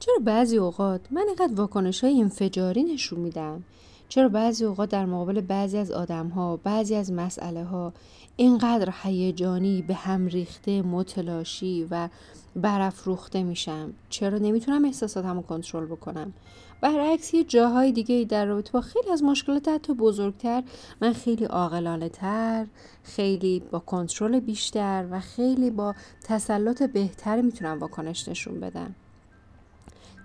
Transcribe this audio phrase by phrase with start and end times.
[0.00, 3.64] چرا بعضی اوقات من اینقدر واکنش های انفجاری نشون میدم؟
[4.08, 7.92] چرا بعضی اوقات در مقابل بعضی از آدم ها بعضی از مسئله ها
[8.36, 12.08] اینقدر هیجانی به هم ریخته متلاشی و
[12.56, 16.32] برافروخته میشم؟ چرا نمی‌تونم احساساتم رو کنترل بکنم؟
[16.80, 20.62] برعکس یه جاهای دیگه در رابطه با خیلی از مشکلات حتی بزرگتر
[21.00, 22.66] من خیلی عاقلانه تر
[23.04, 25.94] خیلی با کنترل بیشتر و خیلی با
[26.24, 28.94] تسلط بهتر می‌تونم واکنش نشون بدم.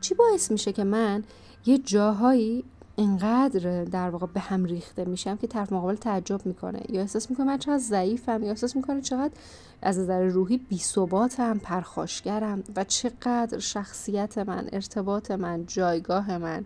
[0.05, 1.23] چی باعث میشه که من
[1.65, 2.63] یه جاهایی
[2.95, 7.45] اینقدر در واقع به هم ریخته میشم که طرف مقابل تعجب می‌کنه؟ یا احساس می‌کنه
[7.45, 9.33] من چقدر ضعیفم؟ یا احساس می‌کنه چقدر
[9.81, 16.65] از نظر روحی بی ثباتم پرخاشگرم؟ و چقدر شخصیت من ارتباط من جایگاه من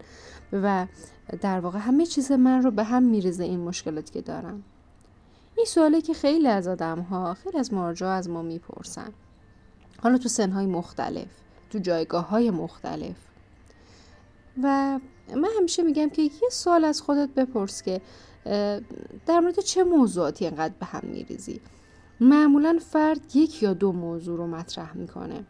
[0.54, 0.88] و
[1.42, 4.64] در واقع همه چیز من رو به هم میریزه این مشکلاتی که دارم.
[5.58, 9.10] این سوالی که خیلی از آدم ها خیلی از مراجعا از ما می‌پرسن.
[10.04, 11.28] حالا تو سنهای مختلف
[11.70, 13.29] تو جایگاه های مختلف
[14.64, 15.00] و
[15.36, 18.02] من همیشه میگم که یه سوال از خودت بپرس که
[19.26, 21.62] در مورد چه موضوعاتی انقدر به هم میریزی؟
[22.22, 25.46] معمولا فرد یک یا دو موضوع رو مطرح می‌کنه.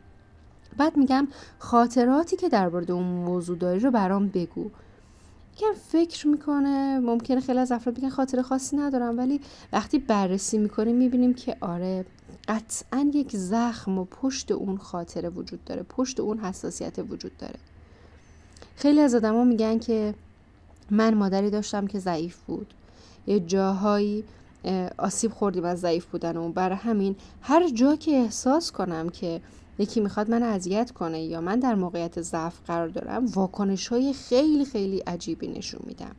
[0.77, 1.27] بعد میگم
[1.59, 4.69] خاطراتی که در مورد اون موضوع داری رو برام بگو.
[5.55, 9.41] یکم فکر می‌کنه ممکنه خیلی از افراد بگن خاطره خاصی ندارم ولی
[9.73, 12.05] وقتی بررسی می‌کنیم می‌بینیم که آره
[12.47, 17.59] قطعا یک زخم و پشت اون خاطره وجود داره پشت اون حساسیت وجود داره.
[18.79, 20.13] خیلی از آدما میگن که
[20.91, 22.73] من مادری داشتم که ضعیف بود.
[23.27, 24.23] یه جاهایی
[24.97, 29.41] آسیب خوردیم از ضعیف بودن و برای همین هر جا که احساس کنم که
[29.79, 34.65] یکی می‌خواد من اذیت کنه یا من در موقعیت ضعف قرار دارم واکنش های خیلی
[34.65, 36.15] خیلی عجیبی نشون میدم.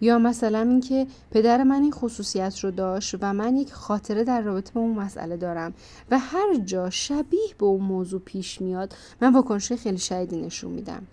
[0.00, 4.72] یا مثلا اینکه پدر من این خصوصیت رو داشت و من یک خاطره در رابطه
[4.72, 5.74] با اون مسئله دارم
[6.10, 11.06] و هر جا شبیه به اون موضوع پیش میاد من واکنش خیلی شدیدی نشون میدم.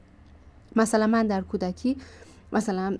[0.76, 1.98] مثلا من در کودکی
[2.54, 2.98] مثلا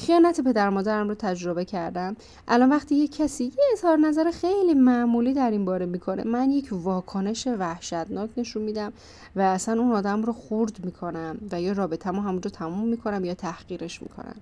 [0.00, 2.16] خیانت پدر مادرم رو تجربه کردم.
[2.48, 6.68] الان وقتی یک کسی یه اظهار نظر خیلی معمولی در این باره می‌کنه من یک
[6.72, 8.92] واکنش وحشتناک نشون میدم
[9.36, 13.34] و اصلا اون آدم رو خورد می‌کنم و یا رابطه ما همونجا تموم می‌کنم یا
[13.34, 14.36] تحقیرش می‌کنم.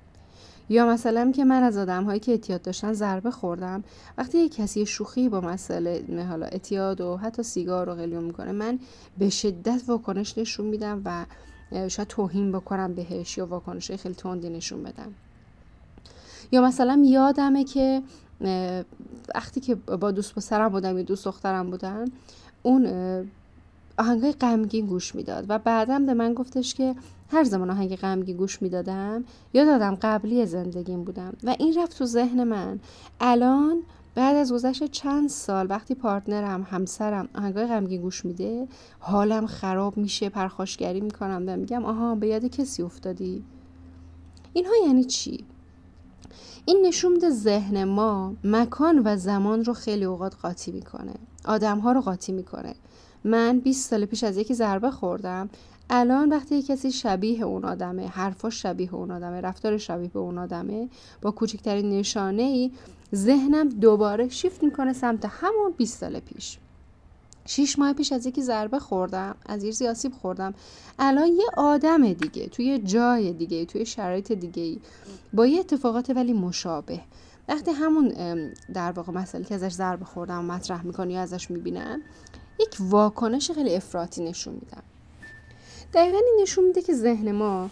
[0.68, 3.84] یا مثلا که من از آدم هایی که اعتیاد داشتن ضربه خوردم.
[4.18, 8.78] وقتی یک کسی شوخی با مسئله حالا اعتیاد و حتی سیگار رو قلیون می‌کنه من
[9.18, 11.24] به شدت واکنش نشون میدم و
[11.70, 15.14] شاید توهین بکنم بهش یا واکنش خیلی تندی نشون بدم.
[16.52, 18.02] یا مثلا یادمه که
[19.34, 22.04] وقتی که با دوست پسرم بودم یا دوست دخترم بودن
[22.62, 22.86] اون
[23.98, 26.94] آهنگای غمگین گوش می‌داد و بعدم به من گفتش که
[27.30, 31.32] هر زمان آهنگ غمگین گوش می‌دادم یادم قبلی زندگیم بودم.
[31.44, 32.80] و این رفت تو ذهن من.
[33.20, 33.82] الان
[34.16, 38.68] بعد از گذشت چند سال وقتی پارتنرم همسرم آهنگای غمگین گوش میده
[38.98, 43.44] حالم خراب میشه پرخاشگری می‌کنم و میگم آها به یاد کسی افتادی؟
[44.52, 45.44] اینها یعنی چی؟
[46.64, 51.14] این نشون میده ذهن ما مکان و زمان رو خیلی اوقات قاطی می‌کنه.
[51.44, 52.74] آدم ها رو قاطی می‌کنه.
[53.24, 55.48] من 20 سال پیش از یکی ضربه خوردم.
[55.90, 60.88] الان وقتی کسی شبیه اون آدمه حرفاش شبیه اون آدمه رفتار شبیه به اون آدمه
[61.22, 62.70] با کوچکترین نشانه ای
[63.14, 66.58] ذهنم دوباره شیفت می‌کنه سمت همون 20 سال پیش.
[67.46, 70.54] شیش ماه پیش از یکی ضربه خوردم از یه زیاسیب خوردم.
[70.98, 74.80] الان یه آدم دیگه توی جای دیگه توی شرایط دیگه
[75.32, 77.00] با یه اتفاقات ولی مشابه.
[77.48, 78.12] وقتی همون
[78.74, 82.02] در واقع مسئله که ازش ضربه خوردم مطرح می‌کنی یا ازش می‌بینم
[82.60, 84.82] یک واکنش خیلی افراطی نشون میدم
[85.94, 87.70] دقیقا این نشون میده که ذهن ما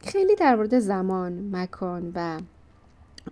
[0.00, 2.40] خیلی در مورد زمان مکان و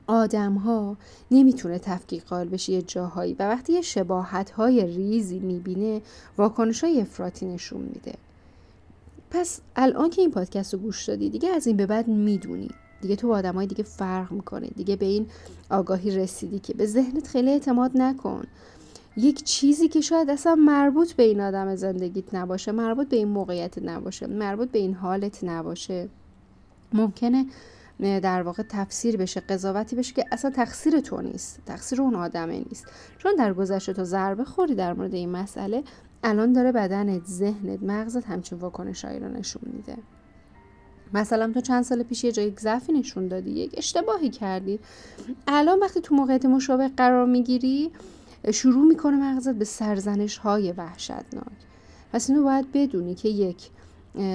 [0.07, 0.97] آدم ها
[1.31, 6.03] نمی‌تونه تفکیک قائل بشه یه جاهایی و وقتی یه شباهت های ریزی می‌بینه
[6.39, 8.15] واکنش های افراطی نشون میده.
[9.31, 12.71] پس الان که این پادکست رو گوش دادی دیگه از این به بعد می‌دونی.
[13.01, 15.27] دیگه تو با آدم های دیگه فرق می‌کنه دیگه به این
[15.71, 18.45] آگاهی رسیدی که به ذهنت خیلی اعتماد نکن.
[19.17, 23.79] یک چیزی که شاید اصلا مربوط به این آدم زندگیت نباشه مربوط به این موقعیت
[23.79, 26.09] نباشه مربوط به این حالت نباشه
[26.93, 27.47] ممکنه
[28.01, 32.87] در واقع تفسیر بشه قضاوتی بشه که اصلا تقصیر تو نیست تقصیر اون آدمه نیست.
[33.19, 35.85] چون در گذشته تو ضربه خوری در مورد این مسئله
[36.23, 39.97] الان داره بدنت ذهنت مغزت همچین واکنشهایی رو نشون میده.
[41.15, 44.81] مثلا تو چند سال پیش یه جای ضعفی نشون دادی یک اشتباهی کردی.
[45.49, 47.93] الان وقتی تو موقعیت مشابه قرار می‌گیری
[48.53, 51.57] شروع می‌کنه مغزت به سرزنش های وحشتناک.
[52.13, 53.71] پس اینو باید بدونی که یک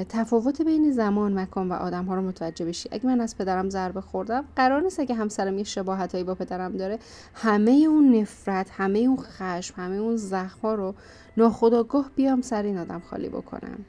[0.09, 2.89] تفاوت بین زمان مکان و آدم ها رو متوجه بشی.
[2.91, 6.77] اگه من از پدرم ضربه خوردم قرار نیست اگه همسرم یه شباهت هایی با پدرم
[6.77, 6.99] داره
[7.33, 10.95] همه اون نفرت همه اون خشم همه اون زخم ها رو
[11.37, 13.85] ناخداگاه بیام سر این آدم خالی بکنم.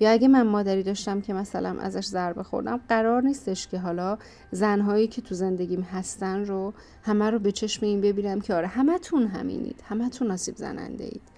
[0.00, 4.18] یا اگه من مادری داشتم که مثلا ازش ضربه خوردم قرار نیستش که حالا
[4.50, 6.72] زنهایی که تو زندگیم هستن رو
[7.02, 11.35] همه رو به چشم این ببینم که آره همتون همینید همتون آسیب زننده اید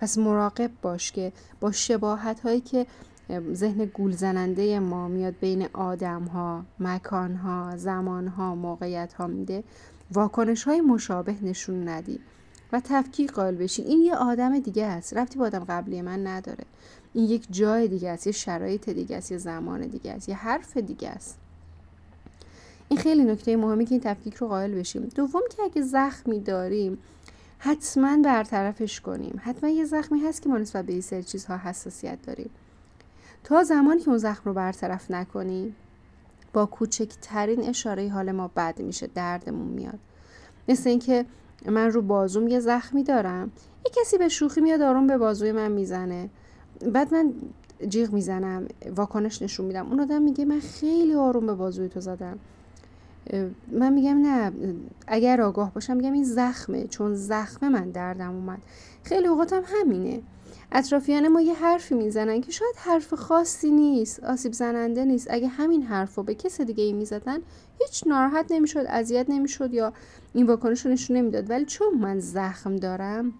[0.00, 2.86] پس مراقب باش که با شباهت هایی که
[3.52, 9.64] ذهن گول زننده ما میاد بین آدم ها، مکان ها، زمان ها، موقعیت ها میده
[10.12, 12.20] واکنش های مشابه نشون ندی
[12.72, 15.16] و تفکیک قائل بشین این یه آدم دیگه است.
[15.16, 16.64] رفتی با آدم قبلی من نداره.
[17.14, 20.76] این یک جای دیگه است یه شرایط دیگه است یه زمان دیگه است یه حرف
[20.76, 21.38] دیگه است.
[22.88, 25.02] این خیلی نکته مهمی که این تفکیک رو قائل بشیم.
[25.02, 26.98] دوم که اگه زخمی داریم
[27.62, 29.40] حتما برطرفش کنیم.
[29.44, 32.50] حتما یه زخمی هست که ما نسبت به این سری چیزها حساسیت داریم.
[33.44, 35.76] تا زمانی که اون زخم رو برطرف نکنیم
[36.52, 39.98] با کوچکترین اشاره حال ما بد میشه دردمون میاد.
[40.68, 41.26] مثل اینکه
[41.66, 43.52] من رو بازوم یه زخمی دارم
[43.84, 46.30] یه کسی به شوخی میاد آروم به بازوی من می‌زنه.
[46.92, 47.32] بعد من
[47.88, 49.86] جیغ می‌زنم واکنش نشون میدم.
[49.86, 52.38] اون آدم میگه من خیلی آروم به بازوی تو زدم.
[53.72, 54.52] من میگم نه
[55.06, 58.58] اگر آگاه باشم میگم این زخمه چون زخمه من دردم اومد.
[59.04, 60.22] خیلی اوقاتم همینه.
[60.72, 65.26] اطرافیان ما یه حرفی می‌زنن که شاید حرف خاصی نیست آسیب زننده نیست.
[65.30, 67.38] اگه همین حرف رو به کس دیگه ای می‌زدن
[67.78, 69.92] هیچ ناراحت نمی‌شد اذیت نمی‌شد یا
[70.34, 71.50] این واکنش رو نشون نمی‌داد.
[71.50, 73.32] ولی چون من زخم دارم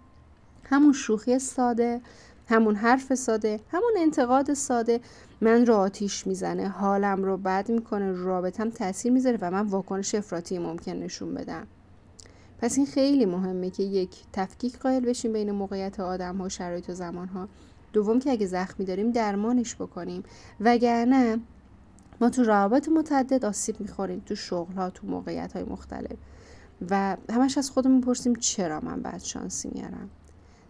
[0.64, 2.00] همون شوخی ساده
[2.48, 5.00] همون حرف ساده همون انتقاد ساده
[5.40, 10.58] من رو آتیش می‌زنه حالم رو بد می‌کنه رابطم تاثیر می‌ذاره و من واکنش افراطی
[10.58, 11.66] ممکن نشون بدم.
[12.58, 16.94] پس این خیلی مهمه که یک تفکیک قائل بشیم بین موقعیت آدم ها شرایط و
[16.94, 17.48] زمان ها
[17.92, 20.22] دوم که اگه زخمی داریم درمانش بکنیم.
[20.60, 21.40] وگرنه
[22.20, 26.16] ما تو روابط متعدد آسیب می‌خوریم تو شغل ها تو موقعیت های مختلف.
[26.90, 30.10] و همش از خودمون پرسیم چرا من بعد شانسی میارم؟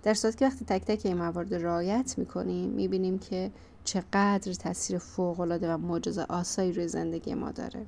[0.02, 3.50] در صورت که وقتی تک تک این موارد رعایت می‌کنیم می‌بینیم که
[3.85, 7.87] چقدر تاثیر فوق العاده و معجزه آسایی روی زندگی ما داره.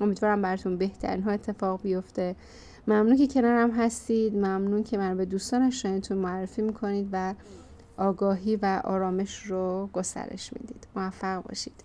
[0.00, 2.36] امیدوارم براتون بهترین ها اتفاق بیفته.
[2.88, 4.34] ممنون که کنارم هستید.
[4.34, 7.34] ممنون که من به دوستان شنیتون معرفی می‌کنید و
[7.96, 10.86] آگاهی و آرامش رو گسترش می‌دید.
[10.96, 11.84] موفق باشید.